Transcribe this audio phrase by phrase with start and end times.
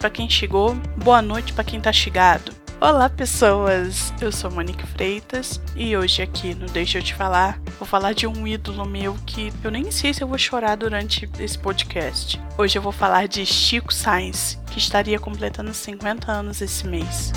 [0.00, 2.52] para quem chegou, boa noite para quem tá chegado.
[2.80, 4.14] Olá, pessoas!
[4.18, 8.26] Eu sou Monique Freitas e hoje aqui no Deixa eu te falar, vou falar de
[8.26, 12.40] um ídolo meu que eu nem sei se eu vou chorar durante esse podcast.
[12.56, 17.30] Hoje eu vou falar de Chico Sainz, que estaria completando 50 anos esse mês.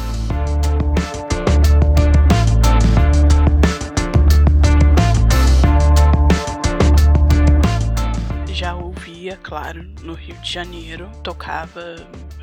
[9.44, 11.96] claro, no Rio de Janeiro, tocava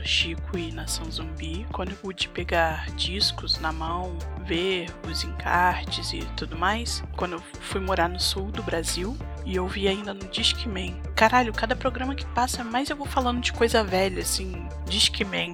[0.04, 1.66] Chico e Nação Zumbi.
[1.72, 7.42] Quando eu pude pegar discos na mão, ver os encartes e tudo mais, quando eu
[7.60, 11.00] fui morar no sul do Brasil, e eu vi ainda no Discman.
[11.14, 15.52] Caralho, cada programa que passa, mais eu vou falando de coisa velha, assim, Discman.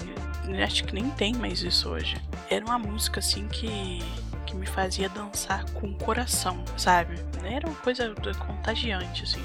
[0.65, 2.17] Acho que nem tem mais isso hoje.
[2.49, 4.01] Era uma música assim que
[4.47, 7.17] que me fazia dançar com o coração, sabe?
[7.43, 9.43] Era uma coisa contagiante, assim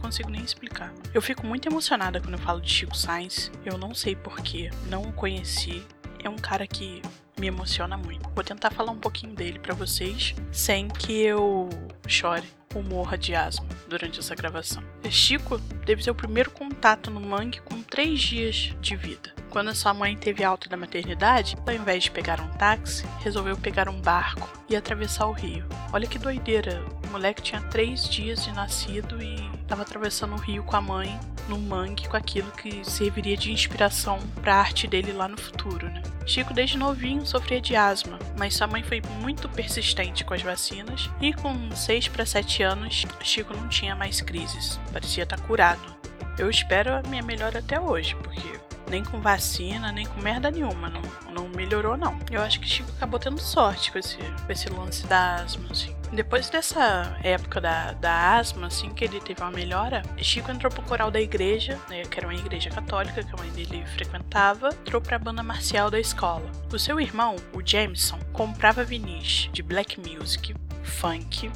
[0.00, 0.92] consigo nem explicar.
[1.12, 3.50] Eu fico muito emocionada quando eu falo de Chico Sainz.
[3.64, 5.82] Eu não sei porquê, não o conheci.
[6.22, 7.02] É um cara que
[7.38, 8.28] me emociona muito.
[8.30, 11.68] Vou tentar falar um pouquinho dele para vocês sem que eu
[12.06, 14.82] chore ou morra de asma durante essa gravação.
[15.10, 19.34] Chico teve seu primeiro contato no mangue com três dias de vida.
[19.50, 23.88] Quando sua mãe teve alta da maternidade, ao invés de pegar um táxi, resolveu pegar
[23.88, 25.66] um barco e atravessar o rio.
[25.92, 30.62] Olha que doideira, o moleque tinha três dias de nascido e estava atravessando o rio
[30.62, 31.18] com a mãe
[31.48, 35.88] no mangue com aquilo que serviria de inspiração para a arte dele lá no futuro,
[35.88, 36.00] né?
[36.24, 41.10] Chico desde novinho sofria de asma, mas sua mãe foi muito persistente com as vacinas
[41.20, 45.96] e com 6 para 7 anos, Chico não tinha mais crises, parecia estar tá curado.
[46.38, 50.90] Eu espero a minha melhora até hoje, porque nem com vacina, nem com merda nenhuma.
[50.90, 52.18] Não, não melhorou, não.
[52.30, 55.94] Eu acho que Chico acabou tendo sorte com esse, com esse lance da asma, assim.
[56.12, 60.82] Depois dessa época da, da asma, assim, que ele teve uma melhora, Chico entrou pro
[60.82, 65.00] coral da igreja, né, que era uma igreja católica que a mãe dele frequentava, entrou
[65.00, 66.50] pra banda marcial da escola.
[66.72, 71.50] O seu irmão, o Jameson, comprava vinis de black music, funk,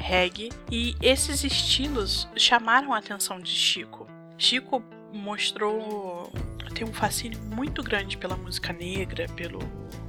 [0.00, 4.08] reggae, e esses estilos chamaram a atenção de Chico.
[4.36, 6.32] Chico mostrou
[6.80, 9.58] tem um fascínio muito grande pela música negra, pelo,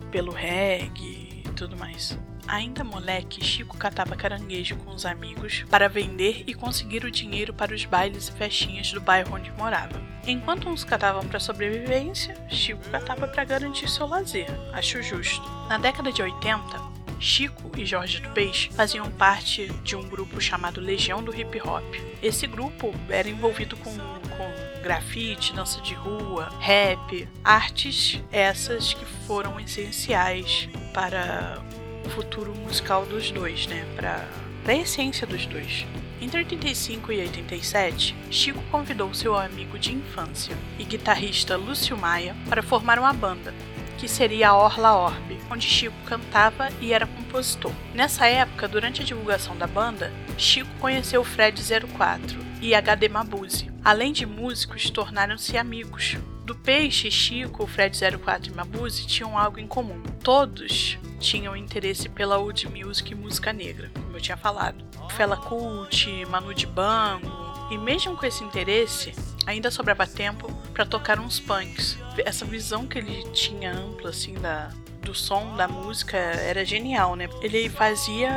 [0.09, 2.18] pelo reggae e tudo mais.
[2.47, 7.73] Ainda moleque, Chico catava caranguejo com os amigos para vender e conseguir o dinheiro para
[7.73, 10.02] os bailes e festinhas do bairro onde morava.
[10.25, 14.47] Enquanto uns catavam para sobrevivência, Chico catava para garantir seu lazer.
[14.73, 15.47] Acho justo.
[15.68, 16.91] Na década de 80,
[17.22, 21.84] Chico e Jorge do Peixe faziam parte de um grupo chamado Legião do Hip Hop.
[22.22, 29.59] Esse grupo era envolvido com, com grafite, dança de rua, rap, artes essas que foram
[29.59, 31.64] essenciais para
[32.04, 33.86] o futuro musical dos dois, né?
[33.96, 34.28] Para
[34.68, 35.86] a essência dos dois.
[36.20, 42.62] Entre 85 e 87, Chico convidou seu amigo de infância e guitarrista Lúcio Maia para
[42.62, 43.53] formar uma banda,
[44.02, 47.72] que seria a Orla Orbe, onde Chico cantava e era compositor.
[47.94, 51.62] Nessa época, durante a divulgação da banda, Chico conheceu Fred
[51.96, 53.72] 04 e HD Mabuse.
[53.86, 56.18] Além de músicos, tornaram-se amigos.
[56.44, 60.02] Do Peixe, Chico, Fred 04 e Mabuse tinham algo em comum.
[60.24, 64.84] Todos tinham interesse pela old music e música negra, como eu tinha falado.
[65.12, 67.30] Fela Kuti, Manu Dibango,
[67.70, 69.14] e mesmo com esse interesse,
[69.46, 72.01] ainda sobrava tempo para tocar uns punks.
[72.26, 74.70] Essa visão que ele tinha ampla assim da
[75.02, 77.28] do som da música era genial, né?
[77.42, 78.30] Ele fazia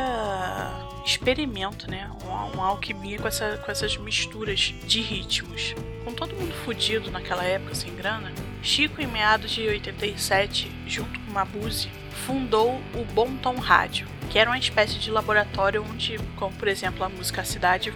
[1.04, 2.10] experimento, né?
[2.24, 5.74] Uma, uma alquimia com, essa, com essas misturas de ritmos.
[6.04, 8.32] Com todo mundo fudido naquela época, sem grana,
[8.62, 11.90] Chico, em meados de 87, junto com Mabuse,
[12.26, 17.04] fundou o Bom Tom Rádio, que era uma espécie de laboratório onde, como por exemplo
[17.04, 17.92] a música Cidade,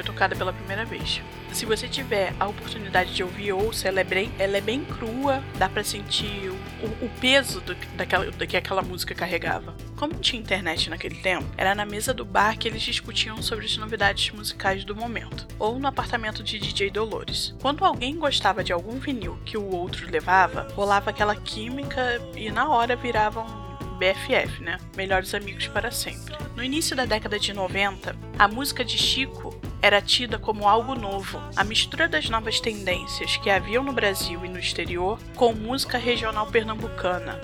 [0.00, 1.20] foi tocada pela primeira vez.
[1.52, 5.42] Se você tiver a oportunidade de ouvir ouça, ela é bem, ela é bem crua,
[5.58, 9.74] dá para sentir o, o peso do, daquela, do que aquela música carregava.
[9.96, 13.76] Como tinha internet naquele tempo, era na mesa do bar que eles discutiam sobre as
[13.76, 17.54] novidades musicais do momento, ou no apartamento de DJ Dolores.
[17.60, 22.68] Quando alguém gostava de algum vinil que o outro levava, rolava aquela química e na
[22.68, 23.70] hora viravam
[24.00, 24.78] BFF, né?
[24.96, 26.34] Melhores amigos para sempre.
[26.56, 29.49] No início da década de 90, a música de Chico
[29.82, 34.48] era tida como algo novo, a mistura das novas tendências que haviam no Brasil e
[34.48, 37.40] no exterior com música regional pernambucana.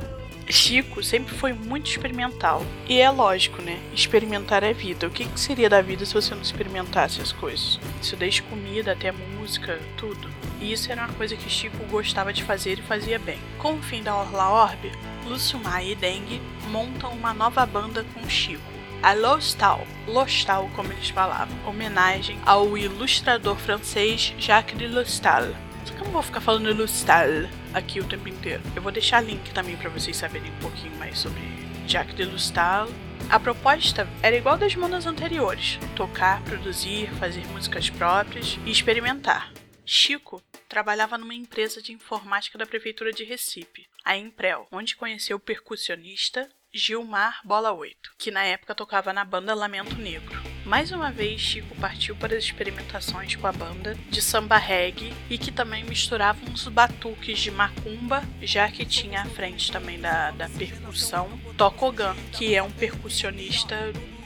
[0.49, 2.65] Chico sempre foi muito experimental.
[2.89, 3.81] E é lógico, né?
[3.93, 5.07] Experimentar é vida.
[5.07, 7.81] O que, que seria da vida se você não experimentasse as coisas?
[8.01, 10.31] Isso desde comida até música, tudo.
[10.61, 13.41] E isso era uma coisa que Chico gostava de fazer e fazia bem.
[13.59, 14.93] Com o fim da Orla Orbe,
[15.27, 16.41] Lúcio Maia e Dengue
[16.71, 18.76] montam uma nova banda com Chico
[19.07, 25.45] a Lostal, Lostal como eles falavam, homenagem ao ilustrador francês Jacques de Lostal.
[25.85, 27.29] Só que eu não vou ficar falando Lostal
[27.73, 28.61] aqui o tempo inteiro.
[28.75, 31.41] Eu vou deixar link também para vocês saberem um pouquinho mais sobre
[31.87, 32.89] Jacques de Lustal.
[33.31, 39.53] A proposta era igual das bandas anteriores: tocar, produzir, fazer músicas próprias e experimentar.
[39.85, 45.41] Chico trabalhava numa empresa de informática da prefeitura de Recife, a Imprel, onde conheceu o
[45.41, 50.39] percussionista Gilmar Bola 8, que na época tocava na banda Lamento Negro.
[50.67, 55.39] Mais uma vez, Chico partiu para as experimentações com a banda de samba reggae e
[55.39, 60.51] que também misturava uns batuques de macumba, já que tinha à frente também da, da
[60.51, 63.75] percussão Tokogan, que é um percussionista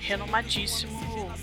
[0.00, 0.98] renomadíssimo,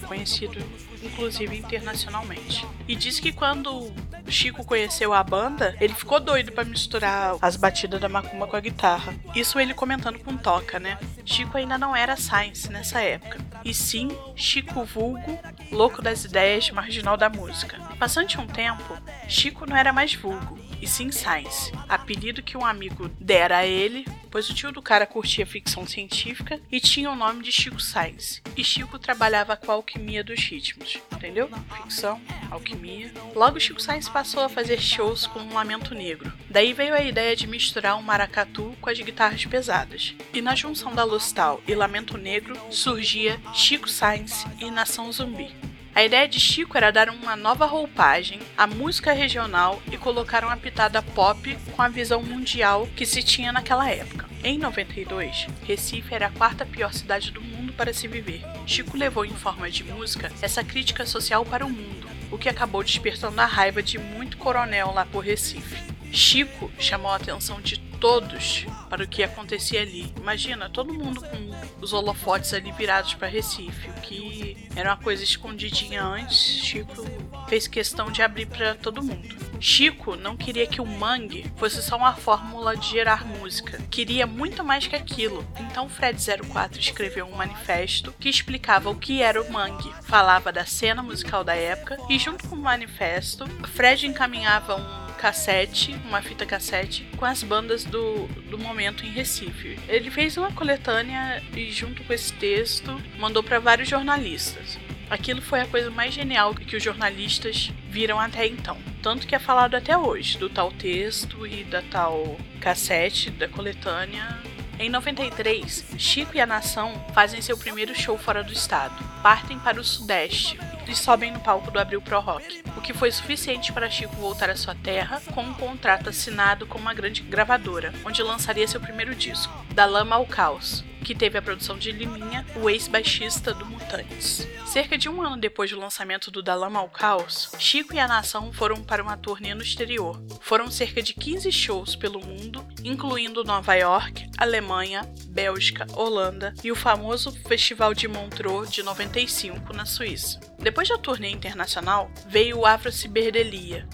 [0.07, 0.59] conhecido
[1.01, 2.65] inclusive internacionalmente.
[2.87, 3.93] E diz que quando
[4.27, 8.59] Chico conheceu a banda, ele ficou doido para misturar as batidas da macumba com a
[8.59, 9.13] guitarra.
[9.35, 10.97] Isso ele comentando com Toca, né?
[11.25, 13.39] Chico ainda não era Science nessa época.
[13.63, 15.39] E sim, Chico Vulgo,
[15.71, 17.79] louco das ideias, marginal da música.
[17.99, 18.97] Passante um tempo,
[19.27, 24.05] Chico não era mais vulgo, e sim Science, apelido que um amigo dera a ele,
[24.29, 28.41] pois o tio do cara curtia ficção científica e tinha o nome de Chico Science.
[28.55, 31.49] E Chico trabalhava com a alquimia dos ritmos, entendeu?
[31.75, 32.21] Ficção,
[32.51, 33.11] alquimia.
[33.35, 36.31] Logo Chico Science passou a fazer shows com um lamento negro.
[36.49, 40.15] Daí veio a ideia de misturar um maracatu com as guitarras pesadas.
[40.33, 45.53] E na junção da Lustal e Lamento Negro surgia Chico Science e Nação Zumbi.
[45.97, 50.55] A ideia de Chico era dar uma nova roupagem à música regional e colocar uma
[50.55, 54.29] pitada pop com a visão mundial que se tinha naquela época.
[54.43, 58.43] Em 92, Recife era a quarta pior cidade do mundo para se viver.
[58.67, 62.83] Chico levou em forma de música essa crítica social para o mundo, o que acabou
[62.83, 65.96] despertando a raiva de muito coronel lá por Recife.
[66.11, 70.13] Chico chamou a atenção de todos para o que acontecia ali.
[70.17, 75.23] Imagina, todo mundo com os holofotes ali virados para Recife, o que era uma coisa
[75.23, 76.37] escondidinha antes.
[76.37, 77.05] Chico
[77.47, 79.35] fez questão de abrir para todo mundo.
[79.59, 84.63] Chico não queria que o mangue fosse só uma fórmula de gerar música, queria muito
[84.63, 85.45] mais que aquilo.
[85.59, 86.17] Então Fred
[86.47, 91.43] 04 escreveu um manifesto que explicava o que era o mangue, falava da cena musical
[91.43, 97.25] da época e junto com o manifesto, Fred encaminhava um cassete, uma fita cassete, com
[97.25, 99.77] as bandas do, do momento em Recife.
[99.89, 104.79] Ele fez uma coletânea e, junto com esse texto, mandou para vários jornalistas.
[105.09, 108.77] Aquilo foi a coisa mais genial que os jornalistas viram até então.
[109.01, 114.37] Tanto que é falado até hoje do tal texto e da tal cassete, da coletânea.
[114.79, 119.03] Em 93, Chico e a Nação fazem seu primeiro show fora do estado.
[119.23, 123.11] Partem para o Sudeste e sobem no palco do Abril Pro Rock, o que foi
[123.11, 127.91] suficiente para Chico voltar à sua terra com um contrato assinado com uma grande gravadora,
[128.05, 132.45] onde lançaria seu primeiro disco, Da Lama ao Caos, que teve a produção de Liminha,
[132.55, 134.47] o ex-baixista do Mutantes.
[134.65, 138.07] Cerca de um ano depois do lançamento do Da Lama ao Caos, Chico e a
[138.07, 140.21] Nação foram para uma turnê no exterior.
[140.41, 146.75] Foram cerca de 15 shows pelo mundo, incluindo Nova York, Alemanha, Bélgica, Holanda e o
[146.75, 150.39] famoso Festival de Montreux de 95 na Suíça.
[150.59, 153.87] Depois da turnê internacional, veio Afro Ciberdelia,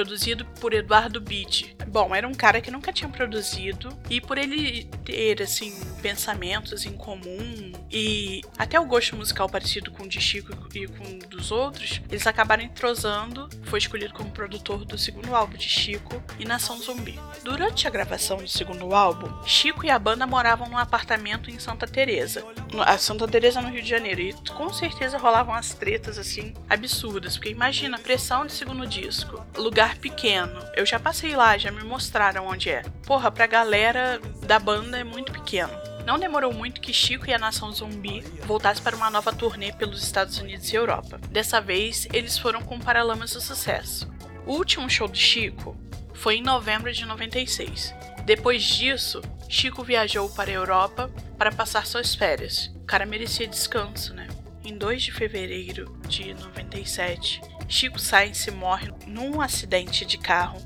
[0.00, 1.76] produzido por Eduardo Bide.
[1.86, 6.92] Bom, era um cara que nunca tinha produzido e por ele ter assim pensamentos em
[6.92, 11.50] comum e até o gosto musical parecido com o de Chico e com o dos
[11.50, 13.48] outros, eles acabaram entrosando.
[13.64, 17.18] Foi escolhido como produtor do segundo álbum de Chico e Nação Zumbi.
[17.42, 21.86] Durante a gravação do segundo álbum, Chico e a banda moravam num apartamento em Santa
[21.86, 22.44] Teresa,
[22.86, 27.36] a Santa Teresa no Rio de Janeiro, e com certeza rolavam as tretas assim absurdas,
[27.36, 30.60] porque imagina a pressão de segundo disco, lugar pequeno.
[30.74, 32.82] Eu já passei lá, já me mostraram onde é.
[33.06, 35.72] Porra, pra galera da banda é muito pequeno.
[36.06, 40.02] Não demorou muito que Chico e a Nação Zumbi voltassem para uma nova turnê pelos
[40.02, 41.18] Estados Unidos e Europa.
[41.28, 44.10] Dessa vez, eles foram com Paralamas do Sucesso.
[44.46, 45.76] O último show do Chico
[46.14, 47.94] foi em novembro de 96.
[48.24, 52.70] Depois disso, Chico viajou para a Europa para passar suas férias.
[52.76, 54.28] O cara merecia descanso, né?
[54.62, 60.60] Em 2 de fevereiro de 97, Chico Sainz morre num acidente de carro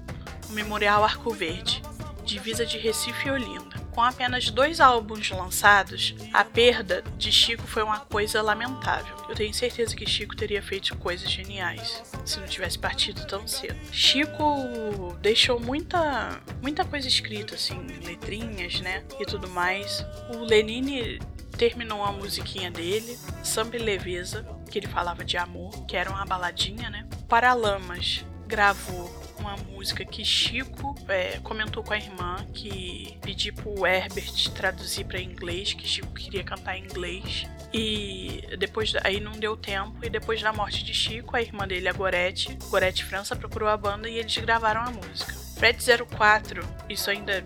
[0.48, 1.80] no Memorial Arco Verde,
[2.24, 3.84] divisa de Recife e Olinda.
[3.92, 9.14] Com apenas dois álbuns lançados, a perda de Chico foi uma coisa lamentável.
[9.28, 13.78] Eu tenho certeza que Chico teria feito coisas geniais se não tivesse partido tão cedo.
[13.92, 19.04] Chico deixou muita, muita coisa escrita, assim, letrinhas, né?
[19.20, 20.04] E tudo mais.
[20.34, 21.20] O Lenine
[21.56, 26.24] terminou a musiquinha dele, Samba e Leveza, que ele falava de amor, que era uma
[26.24, 27.06] baladinha, né?
[27.28, 34.50] Paralamas gravou uma música que Chico é, comentou com a irmã que pediu pro Herbert
[34.54, 37.46] traduzir para inglês, que Chico queria cantar em inglês.
[37.72, 41.88] E depois aí não deu tempo e depois da morte de Chico, a irmã dele,
[41.88, 45.43] a Gorete, Gorete França procurou a banda e eles gravaram a música.
[45.64, 45.82] Fred
[46.14, 47.42] 04, isso ainda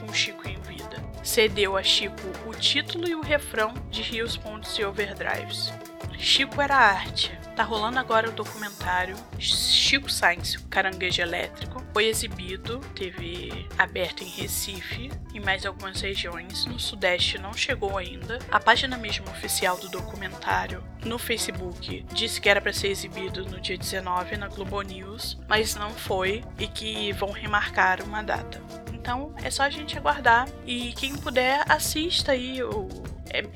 [0.00, 4.76] com Chico em vida, cedeu a Chico o título e o refrão de Rios, Pontos
[4.76, 5.72] e Overdrives.
[6.18, 7.30] Chico era arte.
[7.54, 11.79] Tá rolando agora o documentário Chico Science, o Caranguejo Elétrico.
[11.92, 16.64] Foi exibido, teve aberto em Recife, em mais algumas regiões.
[16.66, 18.38] No Sudeste não chegou ainda.
[18.50, 23.60] A página mesmo oficial do documentário no Facebook disse que era para ser exibido no
[23.60, 28.62] dia 19 na Globo News, mas não foi e que vão remarcar uma data.
[28.92, 32.88] Então é só a gente aguardar e quem puder assista aí o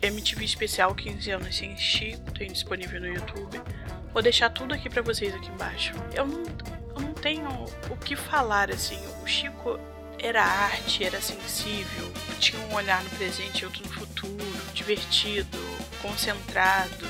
[0.03, 3.61] MTV Especial 15 anos sem Chico, tem disponível no YouTube.
[4.12, 5.93] Vou deixar tudo aqui para vocês aqui embaixo.
[6.14, 6.43] Eu não
[7.25, 7.49] tenho
[7.90, 9.00] o que falar assim.
[9.23, 9.81] O Chico
[10.19, 15.59] era arte, era sensível, tinha um olhar no presente e outro no futuro, divertido,
[16.02, 17.07] concentrado,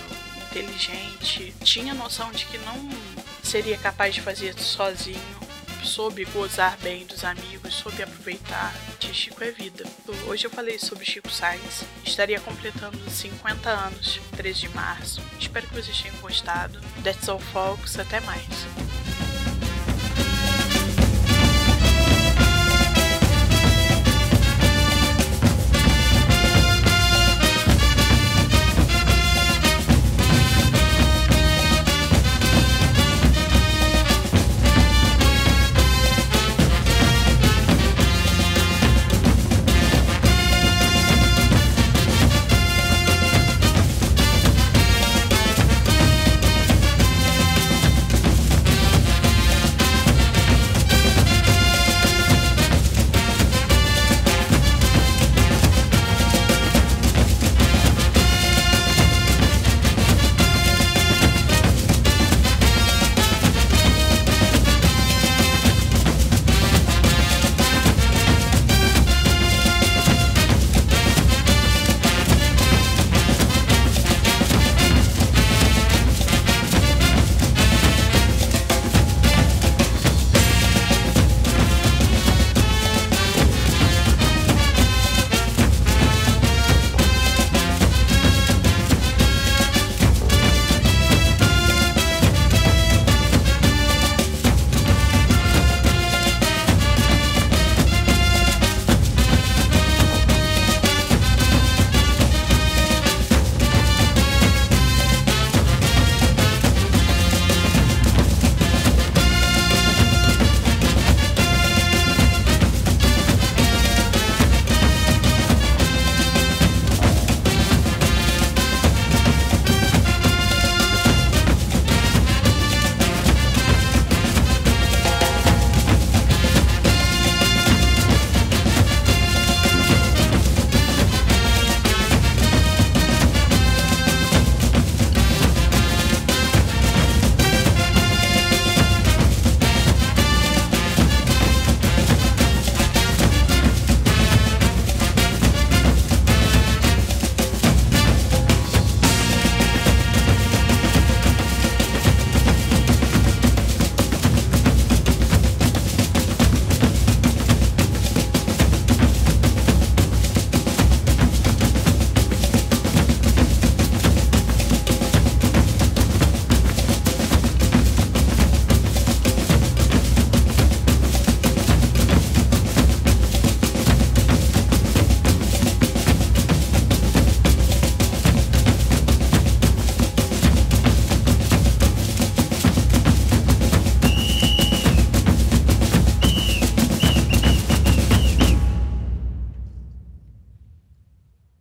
[0.46, 2.88] inteligente, tinha noção de que não
[3.42, 5.44] seria capaz de fazer sozinho
[5.82, 9.84] soube gozar bem dos amigos, soube aproveitar de Chico é vida.
[10.26, 15.20] Hoje eu falei sobre Chico Sainz, estaria completando 50 anos, 13 de março.
[15.38, 16.80] Espero que vocês tenham gostado.
[17.02, 18.93] That's all folks, até mais.